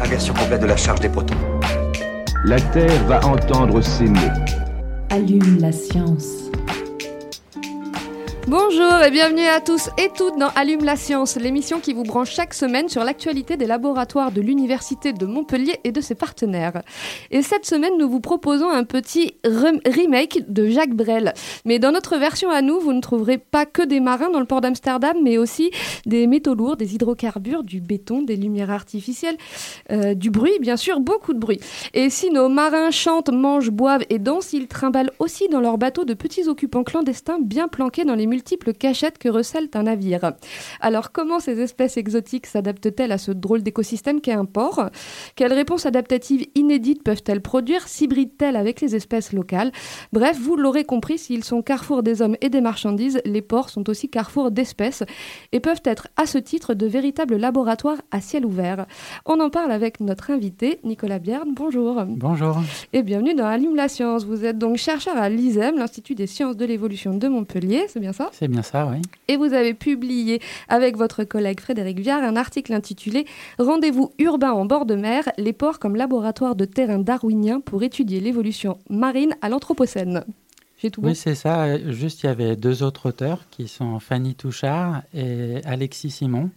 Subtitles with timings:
[0.00, 1.34] Inversion complète de la charge des protons.
[2.44, 4.20] La Terre va entendre ces mots.
[5.10, 6.47] Allume la science.
[8.48, 12.30] Bonjour et bienvenue à tous et toutes dans Allume la science, l'émission qui vous branche
[12.30, 16.82] chaque semaine sur l'actualité des laboratoires de l'Université de Montpellier et de ses partenaires.
[17.30, 21.34] Et cette semaine, nous vous proposons un petit rem- remake de Jacques Brel.
[21.66, 24.46] Mais dans notre version à nous, vous ne trouverez pas que des marins dans le
[24.46, 25.70] port d'Amsterdam, mais aussi
[26.06, 29.36] des métaux lourds, des hydrocarbures, du béton, des lumières artificielles,
[29.92, 31.60] euh, du bruit, bien sûr, beaucoup de bruit.
[31.92, 36.06] Et si nos marins chantent, mangent, boivent et dansent, ils trimballent aussi dans leurs bateaux
[36.06, 40.32] de petits occupants clandestins bien planqués dans les multiples cachettes que recèle un navire.
[40.80, 44.90] Alors comment ces espèces exotiques s'adaptent-elles à ce drôle d'écosystème qu'est un port?
[45.34, 47.88] Quelles réponses adaptatives inédites peuvent-elles produire?
[47.88, 49.72] S'hybrident-elles avec les espèces locales?
[50.12, 53.90] Bref, vous l'aurez compris, s'ils sont carrefour des hommes et des marchandises, les ports sont
[53.90, 55.02] aussi carrefour d'espèces
[55.50, 58.86] et peuvent être à ce titre de véritables laboratoires à ciel ouvert.
[59.26, 61.54] On en parle avec notre invité, Nicolas Bierne.
[61.56, 62.04] Bonjour.
[62.06, 62.56] Bonjour.
[62.92, 64.24] Et bienvenue dans Allume la science.
[64.24, 68.12] Vous êtes donc chercheur à l'ISEM, l'Institut des sciences de l'évolution de Montpellier, c'est bien
[68.12, 68.27] ça?
[68.32, 69.02] C'est bien ça, oui.
[69.28, 73.26] Et vous avez publié avec votre collègue Frédéric Viard un article intitulé
[73.58, 78.20] Rendez-vous urbain en bord de mer, les ports comme laboratoire de terrain darwinien pour étudier
[78.20, 80.24] l'évolution marine à l'Anthropocène.
[80.80, 81.78] J'ai tout bon Oui, c'est ça.
[81.90, 86.50] Juste, il y avait deux autres auteurs qui sont Fanny Touchard et Alexis Simon,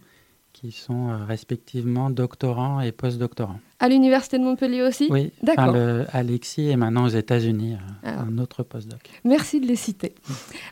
[0.52, 3.60] qui sont euh, respectivement doctorants et postdoctorants.
[3.82, 5.74] À l'Université de Montpellier aussi Oui, D'accord.
[6.12, 8.20] Alexis est maintenant aux États-Unis, euh, Ah.
[8.30, 9.00] un autre postdoc.
[9.24, 10.14] Merci de les citer.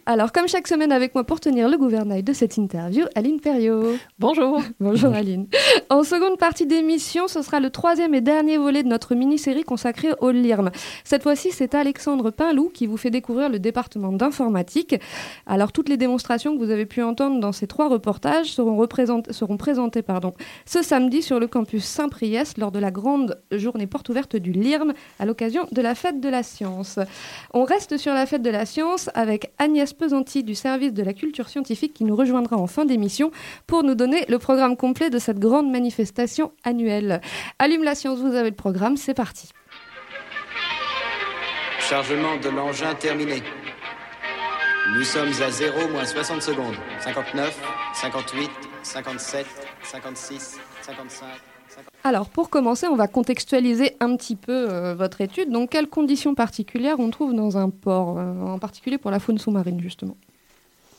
[0.07, 3.97] Alors, comme chaque semaine avec moi pour tenir le gouvernail de cette interview, Aline Perriot.
[4.21, 4.62] Bonjour.
[4.79, 5.49] Bonjour Aline.
[5.89, 10.11] En seconde partie d'émission, ce sera le troisième et dernier volet de notre mini-série consacrée
[10.21, 10.71] au LIRM.
[11.03, 14.95] Cette fois-ci, c'est Alexandre Pinlou qui vous fait découvrir le département d'informatique.
[15.47, 19.23] Alors, toutes les démonstrations que vous avez pu entendre dans ces trois reportages seront, représent-
[19.33, 20.33] seront présentées pardon,
[20.65, 24.93] ce samedi sur le campus Saint-Priest lors de la grande journée porte ouverte du LIRM
[25.19, 26.99] à l'occasion de la fête de la science.
[27.55, 31.15] On reste sur la fête de la science avec Agnès Pesanti du service de la
[31.15, 33.31] culture scientifique qui nous rejoindra en fin d'émission
[33.66, 37.21] pour nous donner le programme complet de cette grande manifestation annuelle.
[37.59, 39.49] Allume la science, vous avez le programme, c'est parti.
[41.81, 43.43] Chargement de l'engin terminé.
[44.94, 46.77] Nous sommes à 0 moins 60 secondes.
[47.00, 47.59] 59,
[47.94, 48.50] 58,
[48.83, 49.47] 57,
[49.83, 51.50] 56, 55.
[52.03, 55.50] Alors pour commencer, on va contextualiser un petit peu euh, votre étude.
[55.50, 59.38] Donc quelles conditions particulières on trouve dans un port, euh, en particulier pour la faune
[59.38, 60.16] sous-marine justement?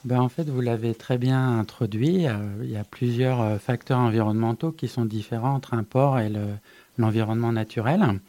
[0.04, 2.28] Ben, en fait, vous l'avez très bien introduit.
[2.28, 6.56] euh, il y a plusieurs facteurs environnementaux qui sont différents entre un port et le-
[6.98, 8.20] l'environnement naturel.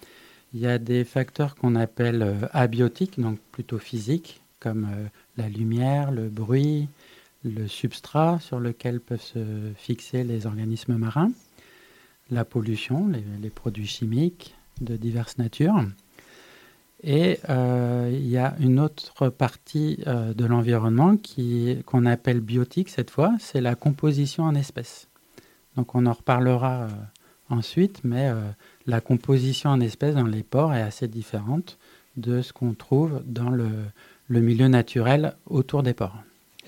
[0.55, 4.87] Il y a des facteurs qu'on appelle abiotiques, donc plutôt physiques, comme
[5.38, 6.88] la lumière, le bruit,
[7.43, 11.32] le substrat sur lequel peuvent se fixer les organismes marins,
[12.32, 15.84] la pollution, les, produits chimiques de diverses natures.
[17.04, 21.16] Et euh, il y a une autre partie euh, de l'environnement
[21.84, 25.09] qu'on appelle biotique cette fois, c'est la composition en espèces.
[25.76, 26.88] Donc on en reparlera euh,
[27.48, 28.31] ensuite, mais
[28.87, 31.78] la composition en espèces dans les ports est assez différente
[32.16, 33.69] de ce qu'on trouve dans le,
[34.28, 36.22] le milieu naturel autour des ports.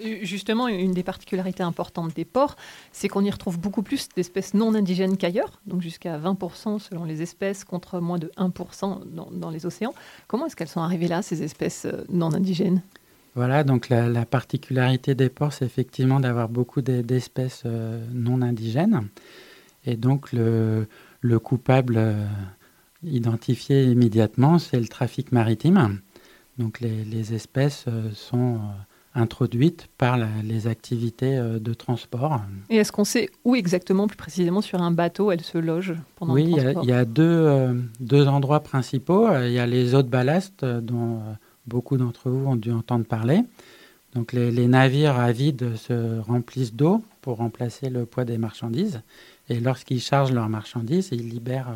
[0.04, 2.56] Euh, Justement, une des particularités importantes des ports,
[2.92, 7.22] c'est qu'on y retrouve beaucoup plus d'espèces non indigènes qu'ailleurs, donc jusqu'à 20% selon les
[7.22, 9.00] espèces, contre moins de 1%
[9.32, 9.94] dans, les océans.
[10.26, 12.82] Comment est-ce qu'elles sont arrivées là, ces espèces euh, non indigènes?
[13.34, 18.42] Voilà, donc la, la particularité des ports, c'est effectivement d'avoir beaucoup d'e- d'espèces euh, non
[18.42, 19.08] indigènes.
[19.86, 20.86] Et donc le,
[21.20, 22.00] le coupable
[23.02, 26.00] identifié immédiatement, c'est le trafic maritime.
[26.58, 27.84] Donc les, espèces
[28.14, 28.60] sont
[29.14, 32.40] introduites par la- les activités euh, de transport.
[32.70, 36.34] Et est-ce qu'on sait où exactement, plus précisément, sur un bateau, elles se logent pendant
[36.34, 36.84] Oui, le il y a, transport?
[36.84, 39.26] il y a deux, euh, deux endroits principaux.
[39.28, 41.20] Euh, Il y a les eaux de ballast dont
[41.66, 43.40] beaucoup d'entre vous ont dû entendre parler.
[44.14, 49.00] Donc les, les navires avides se remplissent d'eau pour remplacer le poids des marchandises.
[49.48, 51.72] Et lorsqu'ils chargent leurs marchandises, ils libèrent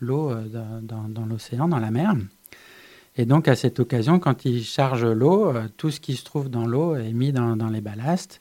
[0.00, 2.14] l'eau dans, dans- dans l'océan, dans la mer.
[3.16, 6.48] Et donc à cette occasion, quand ils chargent l'eau, euh, tout ce qui se trouve
[6.48, 8.40] dans l'eau est mis dans, les ballasts.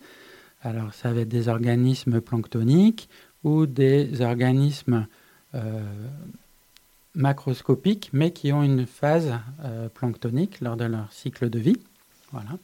[0.61, 3.09] Alors ça va être des organismes planctoniques
[3.43, 5.07] ou des organismes
[5.53, 5.83] euh,
[7.13, 9.33] macroscopiques, mais qui ont une phase
[9.63, 11.77] euh, planctonique lors de leur cycle de vie.
[12.31, 12.57] Voilà.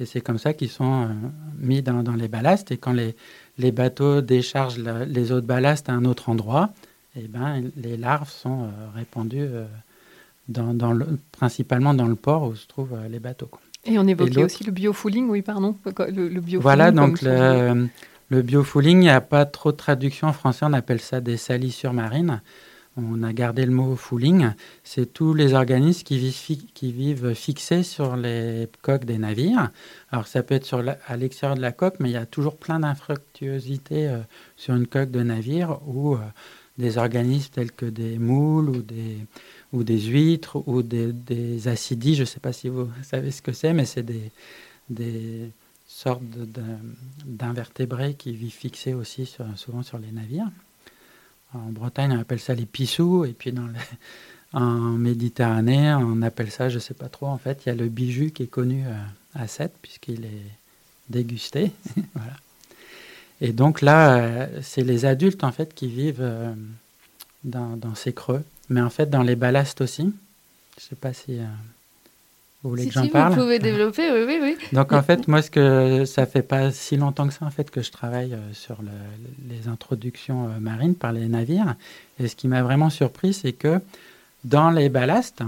[0.00, 1.08] Et c'est comme ça qu'ils sont
[1.56, 2.72] mis dans, les ballasts.
[2.72, 6.70] Et quand les, bateaux déchargent les eaux de ballast à un autre endroit,
[7.14, 9.46] eh ben, les larves sont répandues
[10.48, 13.46] dans, dans le, principalement dans le port où se trouvent les bateaux.
[13.46, 13.60] Quoi.
[13.84, 15.76] Et on évoquait et aussi le biofouling, oui, pardon.
[15.84, 17.88] Le, le biofouling voilà, donc le,
[18.30, 21.36] le biofouling, il n'y a pas trop de traduction en français, on appelle ça des
[21.36, 22.40] salissures marines.
[22.96, 24.50] On a gardé le mot fouling.
[24.84, 29.72] C'est tous les organismes qui vivent, qui vivent, fixés sur les coques des navires.
[30.12, 32.24] Alors ça peut être sur la, à l'extérieur de la coque, mais il y a
[32.24, 34.18] toujours plein d'infructuosités euh,
[34.54, 36.18] sur une coque de navire ou euh,
[36.78, 39.18] des organismes tels que des moules ou des,
[39.72, 42.14] ou des huîtres ou des, des acidies.
[42.14, 44.30] Je ne sais pas si vous savez ce que c'est, mais c'est des,
[44.88, 45.50] des
[45.86, 46.22] sortes
[47.24, 50.50] d'invertébrés qui vivent fixés aussi souvent sur les navires.
[51.52, 53.68] En Bretagne, on appelle ça les pissous, et puis dans
[54.54, 57.74] en Méditerranée, on appelle ça, je ne sais pas trop, en fait, il y a
[57.74, 58.94] le bijou qui est connu euh,
[59.34, 60.50] à 7, puisqu'il est
[61.08, 61.72] dégusté.
[62.14, 62.34] voilà.
[63.40, 66.52] Et donc là, euh, c'est les adultes, en fait, qui vivent euh,
[67.42, 70.02] dans, dans, ces creux, mais en fait, dans les ballasts aussi.
[70.02, 71.38] Je ne sais pas si...
[72.64, 74.56] Vous voulez si, que j'en si, parle Vous pouvez développer, oui, oui, oui.
[74.72, 77.70] Donc en fait, moi, ce que ça fait pas si longtemps que ça en fait
[77.70, 78.88] que je travaille euh, sur le,
[79.54, 81.76] les introductions euh, marines par les navires.
[82.18, 83.80] Et ce qui m'a vraiment surpris, c'est que
[84.44, 85.42] dans les ballasts,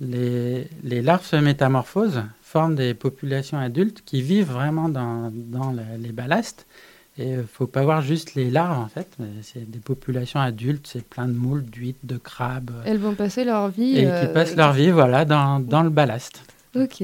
[0.00, 5.82] les, les, larves se métamorphosent, forment des populations adultes qui vivent vraiment dans, dans le,
[6.00, 6.64] les ballasts.
[7.18, 9.08] Et il ne faut pas voir juste les larves, en fait.
[9.42, 12.72] C'est des populations adultes, c'est plein de moules, d'huîtres, de crabes.
[12.84, 13.98] Elles vont passer leur vie.
[13.98, 16.42] Et euh, qui passent leur vie, voilà, dans, dans le ballast.
[16.74, 17.02] Ok.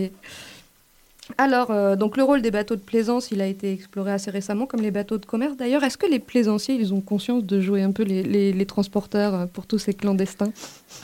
[1.38, 4.66] Alors, euh, donc le rôle des bateaux de plaisance, il a été exploré assez récemment,
[4.66, 5.56] comme les bateaux de commerce.
[5.56, 8.66] D'ailleurs, est-ce que les plaisanciers, ils ont conscience de jouer un peu les, les, les
[8.66, 10.52] transporteurs pour tous ces clandestins?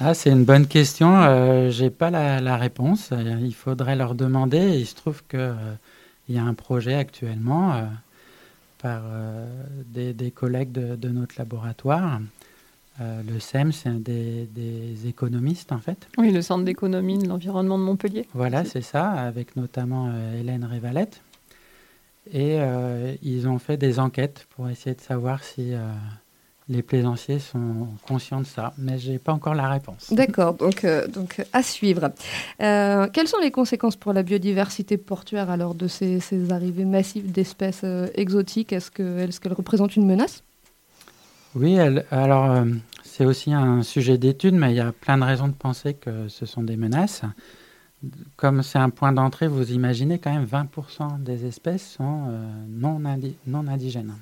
[0.01, 1.23] Ah, c'est une bonne question.
[1.23, 3.11] Euh, J'ai pas la, la, réponse.
[3.41, 4.79] Il faudrait leur demander.
[4.79, 5.55] Il se trouve qu'il euh,
[6.29, 7.85] y a un projet actuellement euh,
[8.79, 9.47] par euh,
[9.85, 12.21] des, des, collègues de, de, notre laboratoire.
[13.01, 16.09] Euh, le SEM, c'est des, des, économistes, en fait.
[16.19, 18.27] Oui, le Centre d'économie de l'environnement de Montpellier.
[18.35, 21.21] Voilà, c'est ça, avec notamment euh, Hélène Révalette.
[22.33, 25.73] Et euh, ils ont fait des enquêtes pour essayer de savoir si
[26.69, 30.13] les plaisanciers sont conscients de ça, mais je n'ai pas encore la réponse.
[30.13, 32.11] D'accord, donc, euh, donc à suivre.
[32.61, 37.33] Euh, quelles sont les conséquences pour la biodiversité portuaire alors de ces, ces arrivées massives
[37.33, 38.73] d'espèces euh, exotiques?
[38.73, 40.45] Est-ce qu'elles est qu représentent une menace?
[41.55, 42.65] Oui, elle, alors
[43.03, 46.29] c'est aussi un sujet d'étude, mais il y a plein de raisons de penser que
[46.29, 47.23] ce sont des menaces.
[48.37, 52.31] Comme c'est un point d'entrée, vous imaginez quand même 20% des espèces sont
[52.69, 54.15] non, indi non indigènes.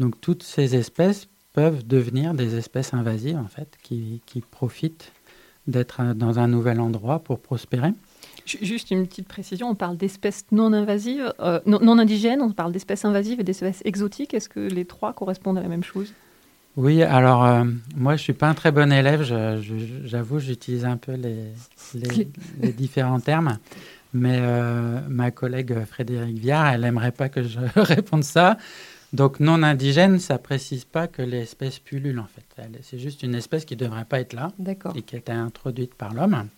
[0.00, 5.12] Donc toutes ces espèces peuvent devenir des espèces invasives en fait, qui, qui profitent
[5.66, 7.92] d'être dans un nouvel endroit pour prospérer.
[8.44, 12.72] Juste une petite précision, on parle d'espèces non invasives, euh, non, non, indigènes, on parle
[12.72, 14.34] d'espèces invasives et d'espèces exotiques.
[14.34, 16.12] Est-ce que les trois correspondent à la même chose?
[16.76, 17.64] Oui, alors euh,
[17.94, 19.22] moi je suis pas un très bon élève,
[20.04, 21.52] j'avoue, j'utilise un peu les,
[21.94, 22.28] les,
[22.62, 23.58] les, différents termes,
[24.14, 28.56] mais euh, ma collègue Frédéric Viard, elle aimerait pas que je réponde ça.
[29.12, 32.62] Donc non indigène, ça précise pas que l'espèce pullule en fait.
[32.82, 34.52] C'est juste une espèce qui ne devrait pas être là
[34.94, 36.48] et qui a été introduite par l'homme.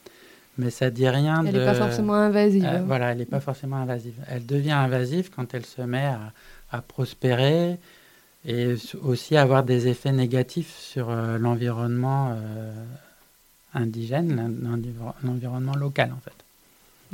[0.57, 1.59] Mais ça dit rien elle de.
[1.59, 2.65] Elle n'est pas forcément invasive.
[2.65, 4.15] Euh, voilà, elle n'est pas forcément invasive.
[4.29, 6.33] Elle devient invasive quand elle se met à,
[6.71, 7.79] à prospérer
[8.47, 12.73] et aussi avoir des effets négatifs sur euh, l'environnement euh,
[13.73, 14.79] indigène,
[15.23, 16.44] l'environnement local en fait.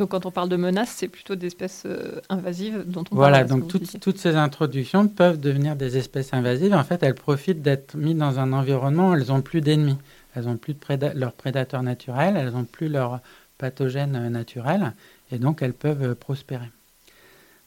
[0.01, 3.51] Donc quand on parle de menaces, c'est plutôt d'espèces euh, invasives dont on Voilà, parle,
[3.51, 6.73] donc toutes, toutes, ces introductions peuvent devenir des espèces invasives.
[6.73, 9.99] En fait, elles profitent d'être mises dans un environnement où elles n'ont plus d'ennemis.
[10.35, 13.21] Elles n'ont plus de préda leurs prédateurs naturels, elles n'ont plus leurs
[13.59, 14.95] pathogènes naturels,
[15.33, 16.71] et donc elles peuvent euh, prospérer.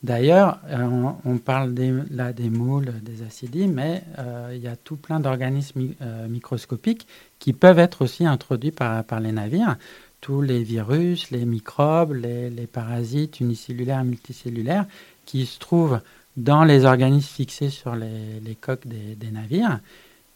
[0.02, 4.68] D'ailleurs, euh, on, on, parle des, là des moules, des acidies, mais euh, il y
[4.68, 5.96] a tout plein d'organismes mi
[6.30, 9.78] microscopiques qui peuvent être aussi introduits par, par les navires
[10.24, 14.86] tous les virus, les microbes, les, les, parasites unicellulaires multicellulaires
[15.26, 16.00] qui se trouvent
[16.38, 19.80] dans les organismes fixés sur les, les coques des, navires,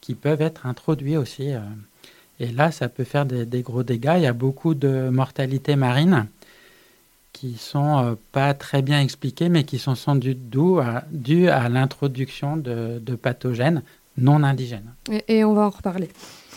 [0.02, 1.54] qui peuvent être introduits aussi.
[1.54, 1.60] Euh,
[2.38, 4.16] et là, ça peut faire des, gros dégâts.
[4.16, 6.26] Il y a beaucoup de mortalité marine
[7.32, 10.50] qui sont euh, pas très bien expliquées, mais qui sont sans doute
[11.10, 13.82] dues à, l'introduction de, de, pathogènes
[14.18, 14.92] non indigènes.
[15.28, 16.10] Et on va en reparler.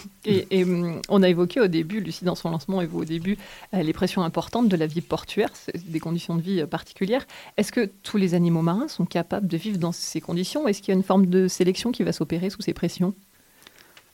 [0.26, 0.66] Et, et,
[1.10, 3.38] on a évoqué au début, Lucie dans son lancement et vous au début,
[3.74, 5.50] euh, les pressions importantes de la vie portuaire,
[5.88, 7.26] des conditions de vie particulières.
[7.58, 10.90] Est-ce que tous les animaux marins sont capables de vivre dans ces conditions Est-ce qu'il
[10.90, 13.16] y a une forme de sélection qui va s'opérer sous ces pressions?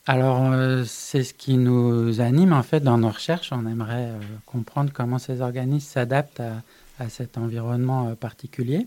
[0.08, 3.52] Alors, euh, c'est ce qui nous anime en fait dans nos recherches.
[3.52, 8.86] On aimerait euh, comprendre comment ces organismes s'adaptent à, cet environnement euh, particulier,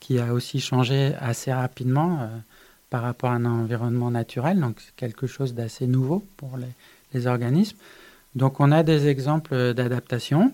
[0.00, 2.28] qui a aussi changé assez rapidement
[2.90, 4.60] par rapport à un environnement naturel.
[4.60, 7.76] Donc, c'est quelque chose d'assez nouveau pour les, organismes.
[8.34, 10.52] Donc, on a des exemples d'adaptation,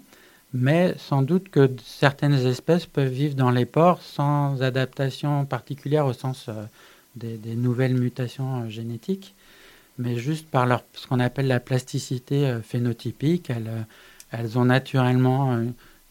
[0.52, 6.12] mais sans doute que certaines espèces peuvent vivre dans les ports sans adaptation particulière au
[6.12, 6.48] sens
[7.16, 9.34] des, des, nouvelles mutations génétiques
[9.98, 13.50] mais juste par leur, ce qu'on appelle la plasticité euh, phénotypique.
[13.50, 13.82] Elles, euh,
[14.32, 15.64] elles ont naturellement euh,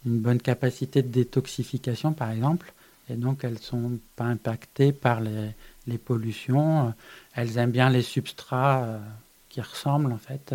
[0.06, 2.74] une bonne capacité de détoxification, par exemple,
[3.10, 5.50] et donc elles ne sont pas impactées par les,
[5.88, 6.94] les, pollutions.
[7.36, 9.00] Elles aiment bien les substrats
[9.50, 10.54] qui ressemblent, en fait.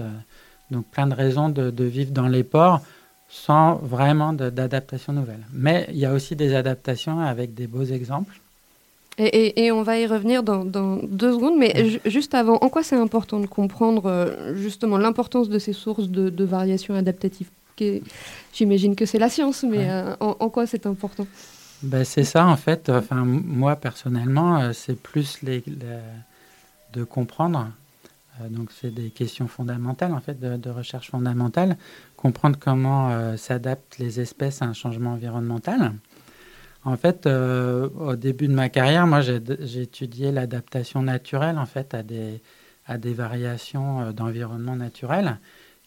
[0.71, 2.81] Donc plein de raisons de, de vivre dans les ports
[3.29, 5.47] sans vraiment d'adaptation nouvelle.
[5.53, 8.41] Mais il y a aussi des adaptations avec des beaux exemples.
[9.21, 13.41] Et, on va y revenir dans, deux secondes, mais juste avant, en quoi c'est important
[13.41, 17.49] de comprendre euh, justement l'importance de ces sources de, de variation adaptative
[18.53, 21.27] J'imagine que c'est la science, mais euh, en, quoi c'est important?
[21.83, 22.89] Ben, C'est ça en fait.
[22.89, 27.71] Enfin, moi personnellement, euh, c'est plus de comprendre.
[28.51, 31.77] donc c'est des questions fondamentales en fait, de, recherche fondamentale.
[32.17, 35.93] Comprendre comment s'adaptent les espèces à un changement environnemental.
[36.85, 41.93] En fait, euh, au début de ma carrière, moi, j'ai étudié l'adaptation naturelle en fait
[41.93, 42.41] à des,
[42.87, 45.39] à des variations euh, d'environnement naturel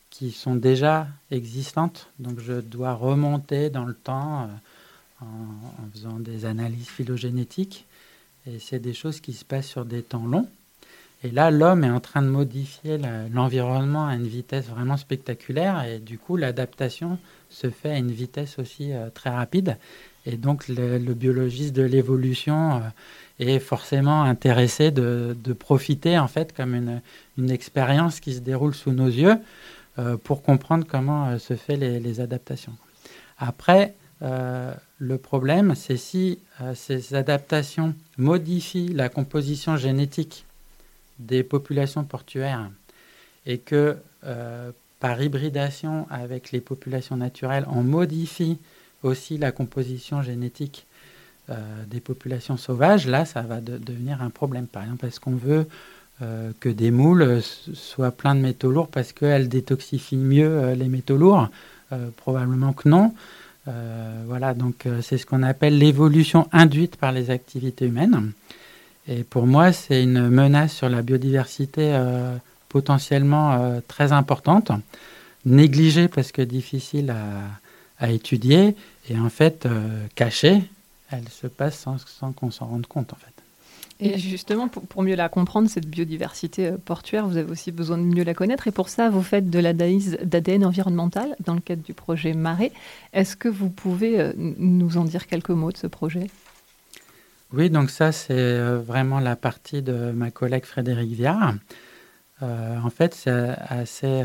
[0.10, 2.12] qui sont déjà existantes.
[2.20, 4.46] Donc, je dois remonter dans le temps euh,
[5.22, 7.86] en, faisant des analyses phylogénétiques.
[8.48, 10.48] Et c'est des choses qui se passent sur des temps longs.
[11.24, 12.98] Et là, l'homme est en train de modifier
[13.32, 15.84] l'environnement à une vitesse vraiment spectaculaire.
[15.84, 19.78] Et du coup, l'adaptation se fait à une vitesse aussi très rapide.
[20.26, 22.80] Et donc le, biologiste de l'évolution euh,
[23.40, 26.76] est forcément intéressé de, profiter en fait comme
[27.38, 29.38] une, expérience qui se déroule sous nos yeux
[30.00, 32.76] euh, pour comprendre comment euh, se fait les, adaptations.
[33.40, 36.40] Après, le problème, c'est si
[36.76, 40.46] ces adaptations modifient la composition génétique
[41.18, 42.70] des populations portuaires
[43.48, 43.98] et que
[45.00, 48.58] par hybridation avec les populations naturelles, on modifie
[49.04, 50.86] aussi la composition génétique
[51.50, 51.56] euh,
[51.88, 54.68] des populations sauvages, là, ça va devenir un problème.
[54.68, 55.66] Par exemple, est-ce qu'on veut
[56.22, 57.42] euh, que des moules
[57.74, 61.50] soient pleins de métaux lourds parce qu'elles détoxifient mieux euh, les métaux lourds?
[62.16, 63.14] Probablement que non.
[63.66, 68.32] Voilà, donc c'est ce qu'on appelle l'évolution induite par les activités humaines.
[69.08, 71.96] Et pour moi, c'est une menace sur la biodiversité
[72.70, 74.72] potentiellement très importante,
[75.46, 77.14] négligée parce que difficile
[78.00, 78.76] à, étudier
[79.10, 80.64] et en fait euh, cachée,
[81.12, 83.31] elle se passe sans, sans qu'on s'en rende compte en fait.
[84.02, 88.04] Et justement, pour, mieux la comprendre, cette biodiversité euh, portuaire, vous avez aussi besoin de
[88.04, 88.68] mieux la connaître.
[88.68, 92.72] Et pour ça, vous faites de l'analyse d'ADN environnemental dans le cadre du projet Marais.
[93.14, 96.28] Est-ce que vous pouvez euh, nous en dire quelques mots de ce projet?
[97.54, 101.56] Oui, donc ça, c'est vraiment la partie de ma collègue Frédéric Viard.
[102.42, 104.24] en fait, c'est assez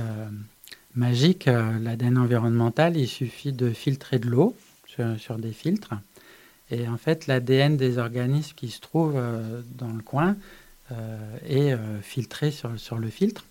[0.96, 4.56] magique, euh, l'ADN environnemental, il suffit de filtrer de l'eau
[5.18, 5.94] sur, des filtres.
[6.70, 10.36] Et en fait, l'ADN des organismes qui se trouvent euh, dans le coin
[10.92, 13.44] euh, est filtré sur, le filtre.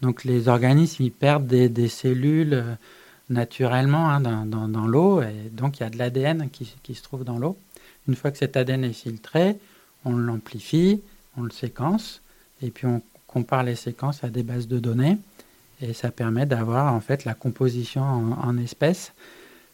[0.00, 2.64] Donc les organismes, ils perdent des, cellules
[3.30, 5.22] naturellement hein, dans, l'eau.
[5.22, 7.58] Et donc il y a de l'ADN qui, qui, se trouve dans l'eau.
[8.06, 9.58] Une fois que cet ADN est filtré,
[10.04, 11.02] on l'amplifie,
[11.36, 12.22] on le séquence,
[12.62, 15.18] et puis on compare les séquences à des bases de données.
[15.80, 19.12] Et ça permet d'avoir en fait la composition en, espèces.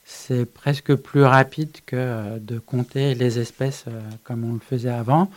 [0.05, 4.91] C'est presque plus rapide que euh, de compter les espèces euh, comme on le faisait
[4.91, 5.31] avant.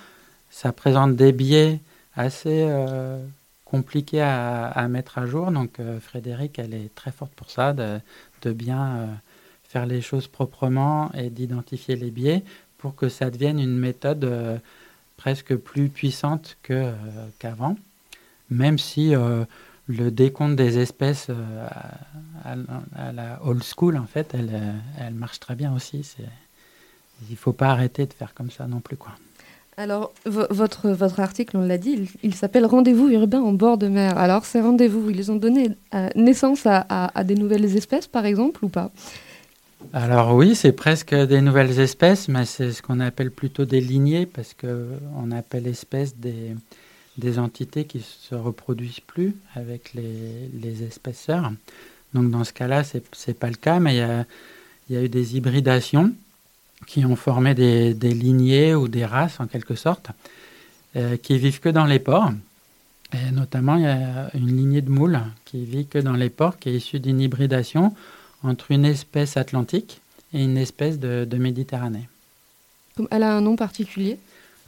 [0.49, 1.79] Ça présente des biais
[2.15, 3.17] assez euh,
[3.63, 5.51] compliqués à, mettre à jour.
[5.51, 7.99] Donc Frédéric, elle est très forte pour ça, de,
[8.41, 9.19] de bien
[9.65, 12.43] faire les choses proprement et d'identifier les biais
[12.77, 14.61] pour que ça devienne une méthode
[15.17, 17.75] presque plus puissante qu'avant.
[18.49, 19.13] même si
[19.87, 21.67] le décompte des espèces euh,
[22.43, 26.05] à, la old school, en fait, elle, euh, elle marche très bien aussi.
[27.23, 28.97] Il ne faut pas arrêter de faire comme ça non plus.
[28.97, 29.13] Quoi.
[29.77, 34.17] Alors, votre, votre article, on l'a dit, il, s'appelle Rendez-vous urbain en bord de mer.
[34.17, 38.65] Alors, ces rendez-vous, ils ont donné euh, naissance à, à, des nouvelles espèces, par exemple,
[38.65, 38.91] ou pas?
[39.93, 44.25] Alors oui, c'est presque des nouvelles espèces, mais c'est ce qu'on appelle plutôt des lignées,
[44.25, 46.55] parce qu'on appelle espèces des,
[47.17, 50.89] des entités qui se reproduisent plus avec les, les.
[52.13, 55.35] Donc dans ce cas-là, ce n'est pas le cas, mais il y a, eu des
[55.35, 56.13] hybridations
[56.85, 60.09] qui ont formé des, lignées ou des races en quelque sorte,
[60.95, 62.31] euh, qui vivent que dans les ports.
[63.13, 66.59] Et notamment, il y a une lignée de moules qui vit que dans les ports,
[66.59, 67.95] qui est issue d'une hybridation
[68.43, 70.01] entre une espèce atlantique
[70.33, 72.09] et une espèce de Méditerranée.
[73.11, 74.17] Elle a un nom particulier?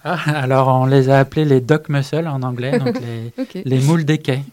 [0.04, 2.96] Ah, alors on les a appelés les dock mussels en anglais, donc
[3.66, 4.44] les, moules des quais.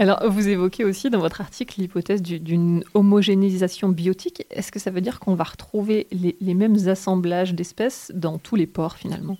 [0.00, 4.46] Alors, vous évoquez aussi dans votre article l'hypothèse du- d'une homogénéisation biotique.
[4.50, 8.54] Est-ce que ça veut dire qu'on va retrouver les, les mêmes assemblages d'espèces dans tous
[8.54, 9.36] les ports finalement?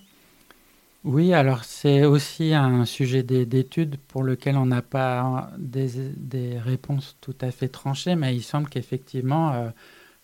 [1.05, 6.59] Oui, alors c'est aussi un sujet d'é- d'étude pour lequel on n'a pas des, des
[6.59, 9.69] réponses tout à fait tranchées, mais il semble qu'effectivement euh,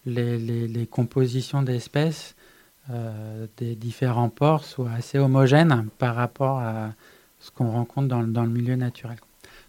[0.05, 2.34] les, les- les compositions d'espèces
[2.91, 6.93] euh, des différents ports soient assez homogènes par rapport à
[7.39, 9.17] ce qu'on rencontre dans, le- milieu naturel.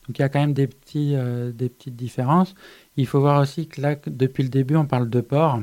[0.06, 2.54] Donc il y a quand même des, petits, euh, des petites différences.
[2.96, 5.60] Il faut voir aussi que là, depuis le début, on parle de ports.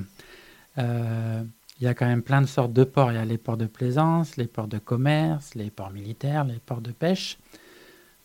[0.77, 1.43] Euh,
[1.79, 3.12] il y a quand même plein de sortes de ports.
[3.12, 6.60] Il y a les ports de plaisance, les ports de commerce, les ports militaires, les
[6.65, 7.38] ports de pêche.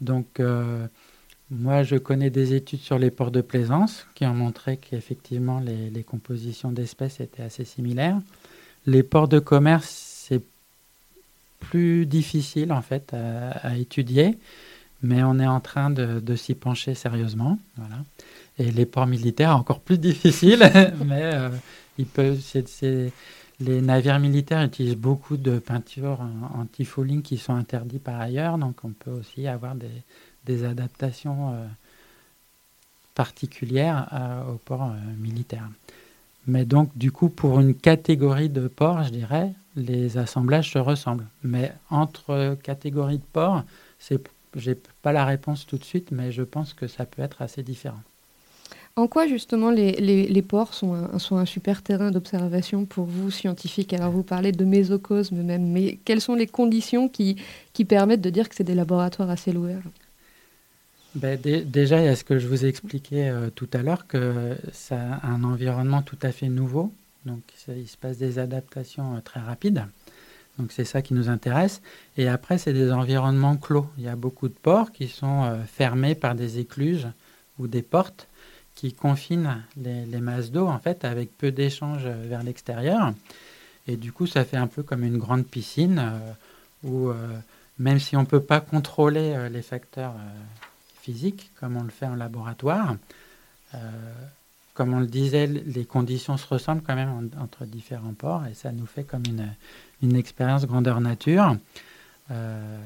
[0.00, 0.40] Donc,
[1.50, 5.88] moi, je connais des études sur les ports de plaisance qui ont montré qu'effectivement, les,
[5.88, 8.20] les compositions d'espèces étaient assez similaires.
[8.88, 9.86] Les ports de commerce,
[10.26, 10.40] c'est
[11.60, 14.38] plus difficile, en fait, à, étudier,
[15.02, 17.58] mais on est en train de, s'y pencher sérieusement.
[17.76, 17.96] Voilà.
[18.58, 20.60] Et les ports militaires, encore plus difficile,
[21.04, 21.50] mais euh,
[21.98, 22.40] ils peuvent,
[23.60, 26.20] les navires militaires utilisent beaucoup de peintures
[26.54, 31.66] anti-fouling qui sont interdites par ailleurs, donc on peut aussi avoir des, adaptations euh,
[33.14, 35.68] particulières à- aux ports euh, militaires.
[36.46, 41.26] Mais donc, du coup, pour une catégorie de ports, je dirais, les assemblages se ressemblent.
[41.42, 43.64] Mais entre catégories de ports,
[43.98, 44.22] c'est,
[44.56, 47.62] j'ai pas la réponse tout de suite, mais je pense que ça peut être assez
[47.62, 48.00] différent.
[48.96, 53.30] En quoi justement les, les, ports sont un, sont un super terrain d'observation pour vous,
[53.30, 53.92] scientifiques?
[53.92, 57.36] Alors vous parlez de mésocosme même, mais quelles sont les conditions qui,
[57.74, 59.56] qui permettent de dire que c'est des laboratoires à ciel
[61.20, 64.06] Ben, dé- déjà, il y a ce que je vous expliquais euh, tout à l'heure,
[64.06, 66.92] que c'est un environnement tout à fait nouveau.
[67.26, 69.84] Donc, il se passe des adaptations euh, très rapides.
[70.60, 71.82] Donc, c'est ça qui nous intéresse.
[72.16, 73.90] Et après, c'est des environnements clos.
[73.98, 77.08] Il y a beaucoup de ports qui sont euh, fermés par des écluses
[77.58, 78.28] ou des portes
[78.76, 83.12] qui confinent les, les masses d'eau, en fait, avec peu d'échanges vers l'extérieur.
[83.88, 86.12] Et du coup, ça fait un peu comme une grande piscine
[86.84, 87.10] où,
[87.80, 90.12] même si on ne peut pas contrôler les facteurs
[91.58, 92.96] comme on le fait en laboratoire.
[93.74, 93.78] Euh,
[94.74, 98.54] comme on le disait, les conditions se ressemblent quand même en- entre différents ports et
[98.54, 99.24] ça nous fait comme
[100.02, 101.56] une, expérience grandeur nature
[102.30, 102.78] euh,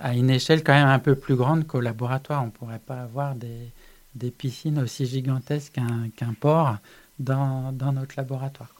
[0.00, 2.42] à une échelle quand même un peu plus grande qu'au laboratoire.
[2.42, 5.78] On ne pourrait pas avoir des, piscines aussi gigantesques
[6.16, 6.76] qu'un port
[7.18, 8.70] dans, notre laboratoire.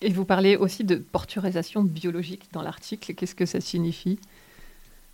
[0.00, 3.14] Et vous parlez aussi de portuarisation biologique dans l'article.
[3.14, 4.18] Qu'est-ce que ça signifie?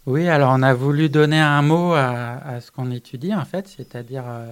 [0.06, 4.24] Oui, alors on a voulu donner un mot à, ce qu'on étudie en fait, c'est-à-dire
[4.26, 4.46] euh,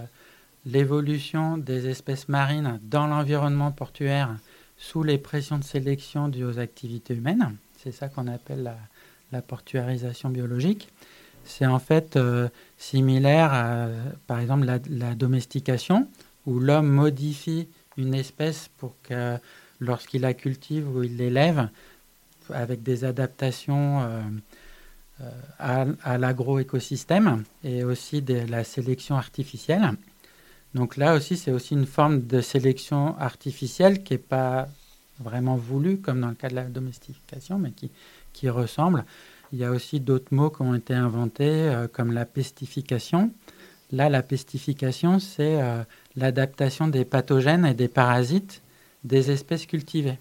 [0.67, 4.37] l'évolution des espèces marines dans l'environnement portuaire
[4.77, 7.57] sous les pressions de sélection dues aux activités humaines.
[7.79, 8.75] C'est ça qu'on appelle
[9.33, 10.91] la, portuarisation biologique.
[11.45, 13.89] C'est en fait euh, similaire à,
[14.27, 16.09] par exemple, la, domestication,
[16.47, 19.39] où l'homme modifie une espèce pour que
[19.81, 21.69] lorsqu'il la cultive ou il l'élève,
[22.53, 24.21] avec des adaptations euh,
[25.59, 29.93] à, à l'agroécosystème et aussi de la sélection artificielle.
[30.75, 34.69] Donc là aussi, c'est aussi une forme de sélection artificielle qui n'est pas
[35.19, 37.91] vraiment voulue, comme dans le cas de la domestication, mais qui,
[38.33, 39.05] qui ressemble.
[39.53, 43.33] Il y a aussi d'autres mots qui ont été inventés, euh, comme la pestification.
[43.91, 45.83] Là, la pestification, c'est euh,
[46.17, 48.63] l'adaptation des pathogènes et des parasites
[49.05, 50.19] des espèces cultivées.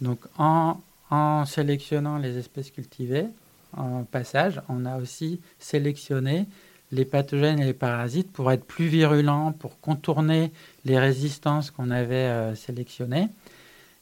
[0.00, 3.26] Donc en, en sélectionnant les espèces cultivées,
[3.76, 6.46] en passage, on a aussi sélectionné
[6.92, 10.52] les pathogènes et les parasites pour être plus virulents, pour contourner
[10.84, 13.28] les résistances qu'on avait euh, sélectionnées.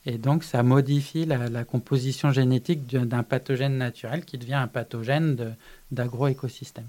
[0.06, 5.54] Et donc, ça modifie la, composition génétique d'un pathogène naturel qui devient un pathogène
[5.92, 6.86] d'agroécosystème.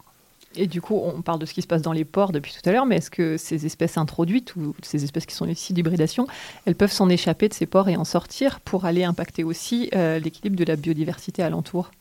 [0.56, 2.68] Et du coup, on parle de ce qui se passe dans les ports depuis tout
[2.68, 6.28] à l'heure, mais est-ce que ces espèces introduites ou ces espèces qui sont ici d'hybridation,
[6.66, 10.20] elles peuvent s'en échapper de ces ports et en sortir pour aller impacter aussi euh,
[10.20, 11.92] l'équilibre de la biodiversité alentour?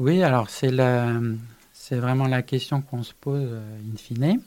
[0.00, 0.70] Oui, alors c'est
[1.90, 4.40] vraiment la question qu'on se pose euh, in fine.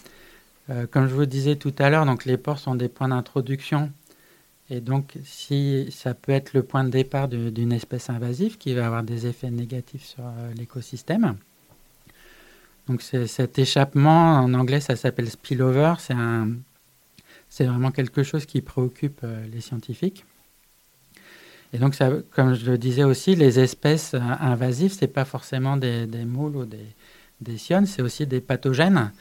[0.71, 3.91] Euh, comme je vous disais tout à l'heure, donc les ports sont des points d'introduction.
[4.71, 8.87] Et donc, si ça peut être le point de départ d'une espèce invasive qui va
[8.87, 11.35] avoir des effets négatifs sur euh, l'écosystème.
[12.87, 15.93] Donc, cet échappement, en anglais, ça s'appelle spillover.
[17.49, 20.25] C'est vraiment quelque chose qui préoccupe les scientifiques.
[21.73, 21.97] Et donc,
[22.31, 26.65] comme je le disais aussi, les espèces invasives, c'est pas forcément des, des, moules ou
[26.65, 26.85] des,
[27.41, 29.11] des c'est aussi des pathogènes.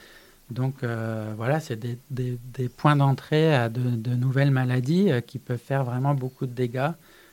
[0.50, 5.84] Donc euh, voilà, c'est des, points d'entrée à de, nouvelles maladies euh, qui peuvent faire
[5.84, 6.90] vraiment beaucoup de dégâts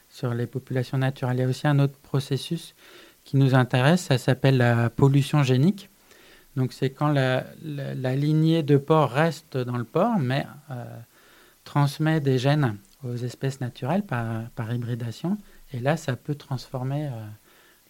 [0.10, 1.38] sur les populations naturelles.
[1.38, 2.74] Il y a aussi un autre processus
[3.26, 5.90] qui nous intéresse, ça s'appelle la pollution génique.
[6.56, 7.44] Donc c'est quand la,
[8.16, 10.84] lignée de porc reste dans le porc, mais euh,
[11.64, 15.38] transmet des gènes aux espèces naturelles par, par, hybridation.
[15.74, 17.12] Et là, ça peut transformer euh,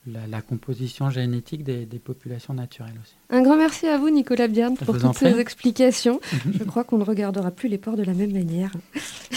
[0.07, 3.15] la, la, composition génétique des, des, populations naturelles aussi.
[3.29, 6.19] Un grand merci à vous, Nicolas Bierne, pour toutes ces explications.
[6.53, 8.71] Je crois qu'on ne regardera plus les porcs de la même manière.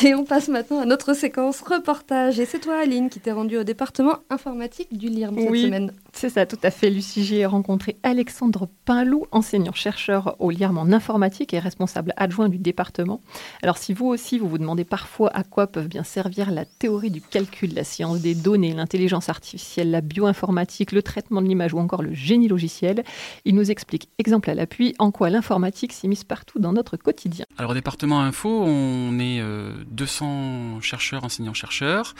[0.04, 2.38] Et on passe maintenant à notre séquence reportage.
[2.38, 5.92] Et c'est toi, Aline, qui t'es rendue au département informatique du LIRM cette oui, semaine.
[6.14, 6.90] C'est ça, tout à fait.
[6.90, 13.20] Lucie, j'ai rencontré Alexandre Pinlou, enseignant-chercheur au LIRM en informatique et responsable adjoint du département.
[13.62, 17.10] Alors, si vous aussi, vous vous demandez parfois à quoi peuvent bien servir la théorie
[17.10, 21.78] du calcul, la science des données, l'intelligence artificielle, la bioinformatique, le traitement de l'image ou
[21.78, 23.04] encore le génie logiciel,
[23.44, 27.46] il nous explique, exemple à l'appui, en quoi l'informatique s'immisce partout dans notre quotidien.
[27.56, 32.14] Alors, au département info, on est euh, 200 chercheurs, enseignants-chercheurs.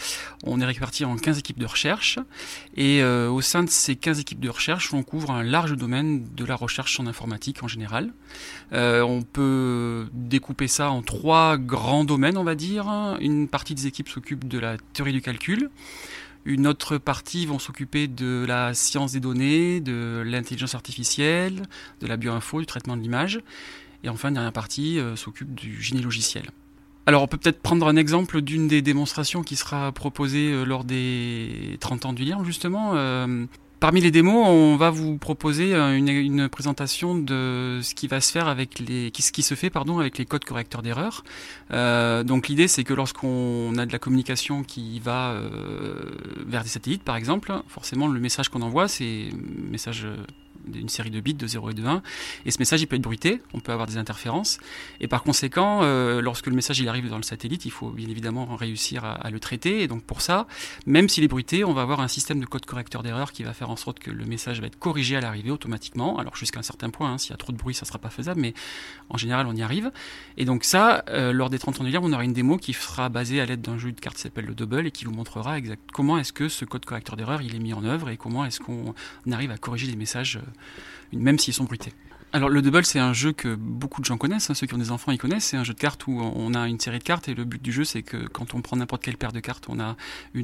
[0.44, 2.18] On est répartis en 15 équipes de recherche.
[2.76, 6.24] Et euh, au sein de ces 15 équipes de recherche, on couvre un large domaine
[6.36, 8.12] de la recherche en informatique en général.
[8.72, 12.86] Euh, on peut découper ça en trois grands domaines, on va dire.
[13.20, 15.68] Une partie des équipes s'occupe de la théorie du calcul.
[16.44, 21.62] Une autre partie vont s'occuper de la science des données, de l'intelligence artificielle,
[22.00, 23.40] de la bioinfo, du traitement de l'image.
[24.04, 26.50] Et enfin, une dernière partie euh, s'occupe du génie logiciel.
[27.06, 30.84] Alors on peut peut-être prendre un exemple d'une des démonstrations qui sera proposée euh, lors
[30.84, 32.92] des 30 ans du LIRM justement.
[33.82, 38.06] Parmi les démos, on va vous proposer une, une, présentation de ce qui
[39.42, 39.68] se fait
[39.98, 41.24] avec les codes correcteurs d'erreur.
[41.72, 46.12] Euh, donc l'idée c'est que lorsqu'on a de la communication qui va euh,
[46.46, 49.30] vers des satellites par exemple, forcément le message qu'on envoie c'est
[49.68, 50.06] message
[50.74, 52.02] une série de bits de 0 et de 1
[52.44, 54.58] et ce message il peut être bruité, on peut avoir des interférences.
[55.00, 58.08] Et par conséquent euh, lorsque le message il arrive dans le satellite il faut bien
[58.08, 59.82] évidemment réussir à, le traiter.
[59.82, 60.46] Et donc pour ça
[60.86, 63.52] même s'il est bruité on va avoir un système de code correcteur d'erreur qui va
[63.52, 66.18] faire en sorte que le message va être corrigé à l'arrivée automatiquement.
[66.18, 68.10] Alors jusqu'à un certain point hein, s'il y a trop de bruit ça sera pas
[68.10, 68.54] faisable mais
[69.08, 69.90] en général on y arrive.
[70.36, 73.08] Et donc ça euh, lors des 30 ans de on aura une démo qui sera
[73.08, 75.58] basée à l'aide d'un jeu de cartes qui s'appelle le double et qui vous montrera
[75.58, 78.44] exact comment est-ce que ce code correcteur d'erreur il est mis en œuvre et comment
[78.44, 78.94] est-ce qu'on
[79.30, 80.38] arrive à corriger les messages
[81.12, 81.92] même s'ils sont bruités.
[82.34, 84.78] Alors le double c'est un jeu que beaucoup de gens connaissent, hein, ceux qui ont
[84.78, 87.04] des enfants ils connaissent, c'est un jeu de cartes où on a une série de
[87.04, 89.40] cartes et le but du jeu c'est que quand on prend n'importe quelle paire de
[89.40, 89.96] cartes on a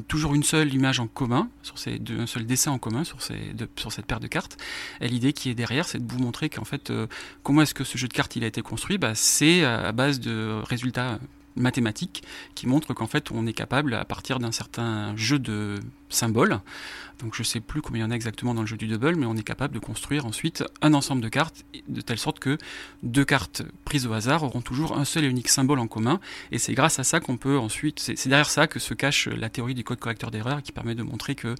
[0.07, 4.27] toujours une seule image en commun, un seul dessin en commun sur, cette paire de
[4.27, 4.57] cartes.
[5.01, 7.07] Et l'idée qui est derrière c'est de vous montrer qu'en fait euh,
[7.41, 10.19] comment est-ce que ce jeu de cartes il a été construit, bah, c'est à base
[10.19, 11.17] de résultats
[11.55, 12.23] mathématiques
[12.55, 16.61] qui montrent qu'en fait on est capable à partir d'un certain jeu de symboles
[17.19, 19.15] donc je sais plus combien il y en a exactement dans le jeu du double,
[19.15, 22.57] mais on est capable de construire ensuite un ensemble de cartes de telle sorte que
[23.03, 26.21] deux cartes prises au hasard auront toujours un seul et unique symbole en commun.
[26.51, 29.49] Et c'est grâce à ça qu'on peut ensuite, c'est derrière ça que se cache la
[29.49, 31.55] théorie du code correcteur d'erreur qui permet de montrer que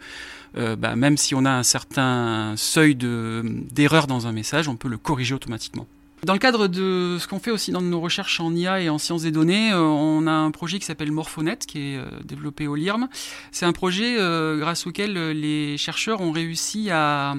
[0.57, 4.89] euh, bah, même si on a un certain seuil d'erreur dans un message, on peut
[4.89, 5.87] le corriger automatiquement.
[6.25, 8.97] Dans le cadre de ce qu'on fait aussi dans nos recherches en IA et en
[8.97, 12.67] sciences des données, euh, on a un projet qui s'appelle Morphonet, qui est euh, développé
[12.67, 13.07] au LIRM.
[13.51, 17.35] C'est un projet euh, grâce auquel les chercheurs ont réussi à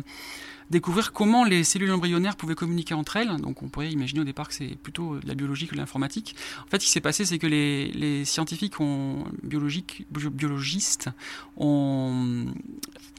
[0.71, 3.37] découvrir comment les cellules embryonnaires pouvaient communiquer entre elles.
[3.37, 6.35] Donc on pourrait imaginer au départ que c'est plutôt de la biologie que de l'informatique.
[6.67, 11.11] En fait, ce qui s'est passé, c'est que les, scientifiques ont, biologistes
[11.57, 12.47] ont,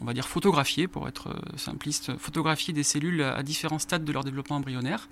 [0.02, 4.24] on va dire, photographié, pour être simpliste, photographié des cellules à différents stades de leur
[4.24, 5.10] développement embryonnaire.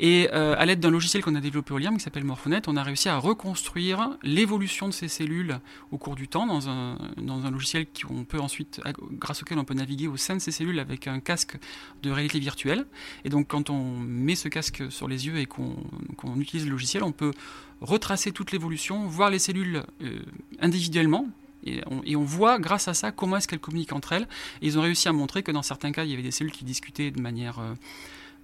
[0.00, 2.76] Et euh, à l'aide d'un logiciel qu'on a développé au LIRM qui s'appelle Morphonet, on
[2.76, 5.58] a réussi à reconstruire l'évolution de ces cellules
[5.90, 7.86] au cours du temps dans un, dans un logiciel
[8.28, 8.80] peut ensuite,
[9.12, 11.56] grâce auquel on peut naviguer au sein de ces cellules avec un casque
[12.02, 12.86] de réalité virtuelle.
[13.24, 15.74] Et donc quand on met ce casque sur les yeux et qu'on
[16.16, 17.32] qu utilise le logiciel, on peut
[17.80, 20.20] retracer toute l'évolution, voir les cellules euh,
[20.60, 21.26] individuellement,
[21.64, 24.28] et on, voit grâce à ça comment est-ce qu'elles communiquent entre elles.
[24.62, 26.64] Ils ont réussi à montrer que dans certains cas, il y avait des cellules qui
[26.64, 27.74] discutaient de manière euh,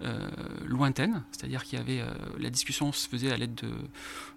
[0.03, 0.29] euh,
[0.67, 3.61] lointaine, c'est-à-dire qu'il y avait euh, la discussion se faisait à l'aide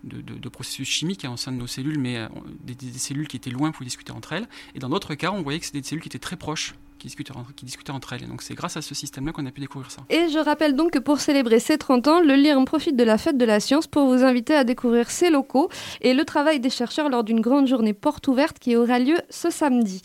[0.04, 2.28] de, processus chimiques hein, au sein de nos cellules, mais
[2.62, 4.48] des, des, cellules qui étaient loin pour discuter entre elles.
[4.76, 7.08] Et dans d'autres cas, on voyait que c'était des cellules qui étaient très proches qui
[7.08, 8.24] discutaient, qui discutaient entre elles.
[8.24, 10.02] Et donc c'est grâce à ce système-là qu'on a pu découvrir ça.
[10.10, 13.18] Et je rappelle donc que pour célébrer ses 30 ans, le LIRM profite de la
[13.18, 15.70] fête de la science pour vous inviter à découvrir ses locaux
[16.02, 19.50] et le travail des chercheurs lors d'une grande journée porte ouverte qui aura lieu ce
[19.50, 20.02] samedi.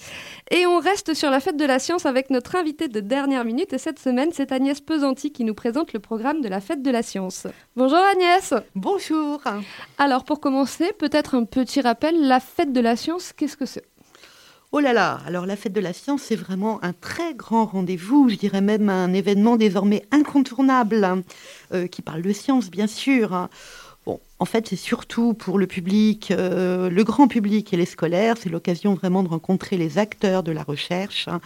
[0.50, 3.72] Et on reste sur la fête de la science avec notre invité de dernière minute.
[3.72, 6.90] Et cette semaine, c'est Agnès Pesanti qui nous présente le programme de la fête de
[6.90, 7.46] la science.
[7.76, 8.54] Bonjour Agnès.
[8.74, 9.40] Bonjour.
[9.98, 13.84] Alors pour commencer, peut-être un petit rappel, la fête de la science, qu'est-ce que c'est?
[14.74, 18.30] Oh là là, alors la fête de la science, c'est vraiment un très grand rendez-vous,
[18.30, 21.22] je dirais même un événement désormais incontournable,
[21.74, 23.34] euh, qui parle de science, bien sûr.
[23.34, 23.50] hein.
[24.06, 28.36] Bon, en fait, c'est surtout pour le public, euh, le grand public et les scolaires,
[28.38, 31.28] c'est l'occasion vraiment de rencontrer les acteurs de la recherche.
[31.28, 31.40] hein.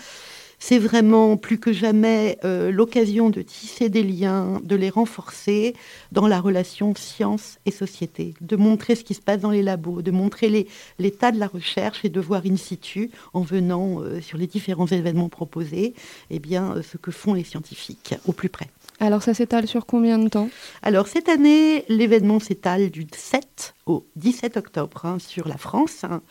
[0.59, 5.75] C'est vraiment plus que jamais euh, l'occasion de tisser des liens, de les renforcer
[6.13, 10.01] dans la relation science et société, de montrer ce qui se passe dans les labos,
[10.01, 10.67] de montrer
[10.99, 14.87] l'état de la recherche et de voir in situ, en venant euh, sur les différents
[14.87, 15.95] événements proposés,
[16.31, 18.69] eh bien, euh, ce que font les scientifiques au plus près.
[18.99, 20.49] Alors ça s'étale sur combien de temps?
[20.81, 26.23] Alors cette année, l'événement s'étale du 7 au 17 octobre hein, sur la France, hein,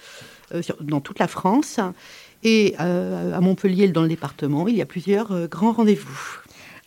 [0.61, 1.79] sur- dans toute la France.
[2.47, 6.39] Et euh, à Montpellier, dans le département, il y a plusieurs euh, grands rendez-vous.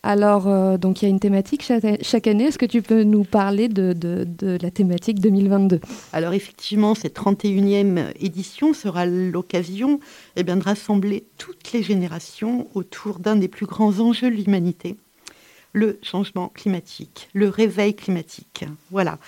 [0.05, 2.45] Alors, euh, donc il y a une thématique chaque, chaque année.
[2.45, 5.81] Est-ce que tu peux nous parler de, de- de la thématique 2022
[6.13, 9.99] Alors effectivement, cette 31e édition sera l'occasion
[10.37, 14.97] eh bien, de rassembler toutes les générations autour d'un des plus grands enjeux de l'humanité,
[15.73, 18.65] le changement climatique, le réveil climatique.
[18.93, 19.19] Voilà.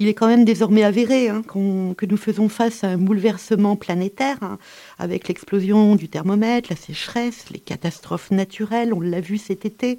[0.00, 4.38] Il est quand même désormais avéré hein, que nous faisons face à un bouleversement planétaire
[4.42, 4.58] hein,
[4.98, 9.98] avec l'explosion du thermomètre, la sécheresse, les catastrophes naturelles, on l'a vu cet été.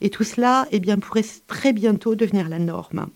[0.00, 3.06] Et tout cela eh pourrait très bientôt devenir la norme.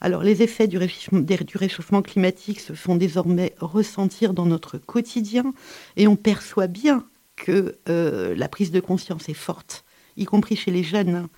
[0.00, 5.52] Alors, les effets du réchauffement, climatique se font désormais ressentir dans notre quotidien
[5.96, 7.04] et on perçoit bien
[7.36, 9.84] que euh, la prise de conscience est forte,
[10.16, 11.28] y compris chez les jeunes.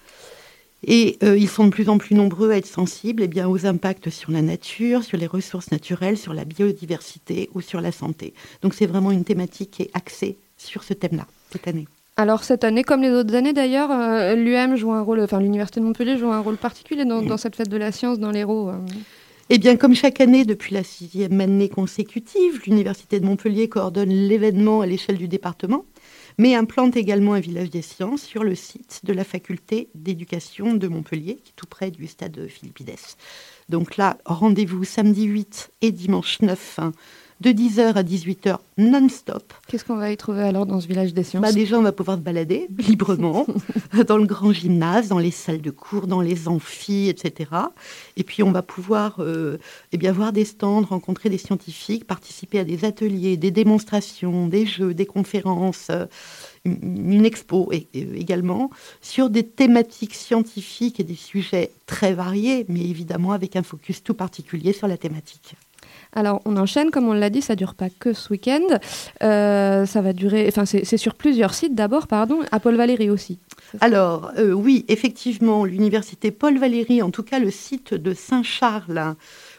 [0.85, 3.67] Et euh, ils sont de plus en plus nombreux à être sensibles eh bien, aux
[3.67, 8.35] impacts sur la nature, sur les ressources naturelles, sur la biodiversité ou sur la santé.
[8.63, 11.87] Donc c'est vraiment une thématique qui est axée sur ce thème-là cette année.
[12.17, 15.81] Alors cette année, comme les autres années d'ailleurs, euh, l'UM joue un rôle, enfin l'Université
[15.81, 18.69] de Montpellier joue un rôle particulier dans, dans cette fête de la science dans l'Hérault.
[18.69, 18.79] euh.
[19.51, 24.81] Eh bien, comme chaque année depuis la sixième année consécutive, l'Université de Montpellier coordonne l'événement
[24.81, 25.85] à l'échelle du département,
[26.39, 30.89] mais implante également un village des sciences sur le site de la faculté d'éducation de
[30.89, 32.91] Montpellier, qui est tout près du stade Philippides.
[33.69, 36.93] Donc là, rendez-vous samedi 8 et dimanche 9, hein,
[37.41, 39.53] de 10h à 18h non-stop.
[39.69, 41.93] Qu'est-ce qu'on va y trouver alors dans ce village des sciences Bah, déjà, on va
[41.93, 43.47] pouvoir se balader librement
[44.07, 47.51] dans le grand gymnase, dans les salles de cours, dans les amphis, etc.
[48.17, 49.59] Et puis, on va pouvoir euh,
[49.93, 54.67] eh bien, voir des stands, rencontrer des scientifiques, participer à des ateliers, des démonstrations, des
[54.67, 56.07] jeux, des conférences, euh,
[56.65, 63.57] une, expo également sur des thématiques scientifiques et des sujets très variés, mais évidemment avec
[63.57, 65.57] un focus tout particulier sur la thématique.
[66.15, 68.61] Alors, on enchaîne, comme on l'a dit, ça dure pas que ce week-end.
[69.23, 73.39] Euh, ça va durer, enfin, c'est sur plusieurs sites d'abord, pardon, à Paul Valéry aussi.
[73.81, 79.15] Alors, euh, oui, effectivement, l'université Paul Valéry, en tout cas le site de Saint-Charles,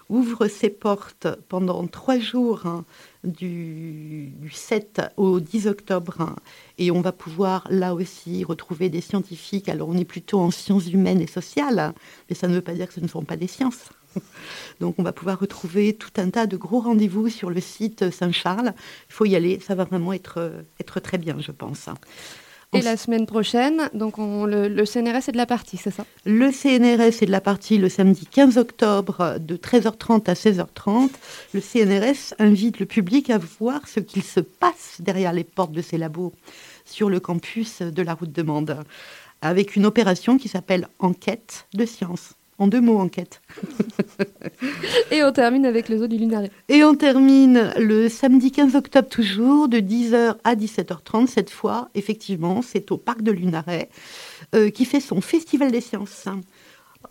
[0.09, 2.85] ouvre ses portes pendant trois jours, hein,
[3.23, 6.15] du, du 7 au 10 octobre.
[6.19, 6.35] hein,
[6.77, 9.69] et on va pouvoir là aussi retrouver des scientifiques.
[9.69, 11.93] Alors, on est plutôt en sciences humaines et sociales, hein,
[12.29, 13.89] mais ça ne veut pas dire que ce ne sont pas des sciences.
[14.79, 18.73] Donc, on va pouvoir retrouver tout un tas de gros rendez-vous sur le site Saint-Charles.
[19.09, 21.89] Il faut y aller, ça va vraiment être, euh, être très bien, je pense.
[22.75, 26.05] Et la semaine prochaine, donc on- le, le CNRS est de la partie, c'est ça?
[26.25, 31.11] Le CNRS est de la partie le samedi 15 octobre de 13h30 à 16h30.
[31.53, 35.83] Le CNRS invite le public à voir ce qu'il se passe derrière les portes de
[35.83, 36.33] ces labos
[36.83, 38.83] sur le campus de la route de Mende,
[39.43, 42.31] avec une opération qui s'appelle Enquête de science.
[42.63, 43.41] En deux mots, enquête.
[45.11, 46.49] Et on termine avec les eaux du Lunaret.
[46.69, 51.27] Et on termine le samedi 15 octobre toujours, de 10h à 17h30.
[51.27, 53.89] Cette fois, effectivement, c'est au Parc de Lunaret
[54.55, 56.29] euh, qui fait son Festival des sciences.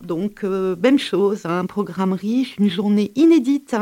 [0.01, 3.75] Donc, euh, même chose, hein, un programme riche, une journée inédite,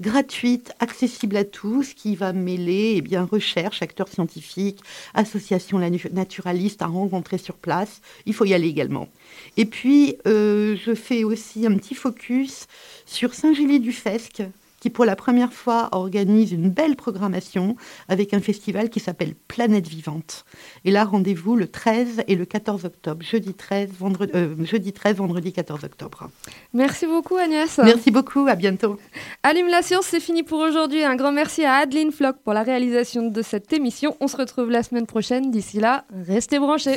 [0.00, 4.80] gratuite, accessible à tous, qui va mêler eh bien, recherche, acteurs scientifiques,
[5.14, 5.78] associations
[6.12, 8.00] naturalistes à rencontrer sur place.
[8.26, 9.08] Il faut y aller également.
[9.56, 12.66] Et puis, euh, je fais aussi un petit focus
[13.06, 14.42] sur Saint-Gély-du-Fesque,
[14.80, 17.76] qui pour la première fois organise une belle programmation
[18.08, 20.44] avec un festival qui s'appelle Planète Vivante.
[20.84, 25.16] Et là, rendez-vous le 13 et le 14 octobre, jeudi 13, vendredi, euh, jeudi 13,
[25.16, 26.28] vendredi 14 octobre.
[26.72, 27.78] Merci beaucoup Agnès.
[27.78, 28.98] Merci beaucoup, à bientôt.
[29.42, 31.04] Allume la science, c'est fini pour aujourd'hui.
[31.04, 34.16] Un grand merci à Adeline Flock pour la réalisation de cette émission.
[34.20, 35.50] On se retrouve la semaine prochaine.
[35.50, 36.96] D'ici là, restez branchés.